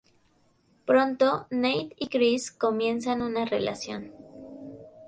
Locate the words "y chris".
1.99-2.51